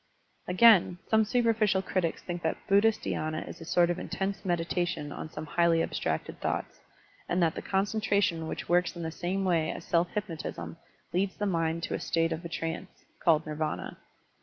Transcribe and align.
Again, 0.47 0.97
some 1.09 1.23
superficial 1.25 1.83
critics 1.83 2.23
think 2.23 2.41
that 2.41 2.57
Buddhist 2.67 3.03
dhySna 3.03 3.47
is 3.47 3.61
a 3.61 3.65
sort 3.65 3.91
of 3.91 3.99
intense 3.99 4.43
meditation 4.43 5.11
on 5.11 5.29
some 5.29 5.45
highly 5.45 5.83
abstracted 5.83 6.41
thoughts, 6.41 6.79
and 7.29 7.39
that 7.43 7.53
the 7.53 7.61
concentration 7.61 8.47
which 8.47 8.67
works 8.67 8.95
in 8.95 9.03
the 9.03 9.11
same 9.11 9.45
way 9.45 9.69
as 9.71 9.85
self 9.85 10.09
hypnotism 10.15 10.77
leads 11.13 11.37
the 11.37 11.45
mind 11.45 11.83
to 11.83 11.89
the 11.89 11.99
state 11.99 12.31
of 12.31 12.43
a 12.43 12.49
trance, 12.49 13.05
called 13.21 13.45
Nirvana. 13.45 13.99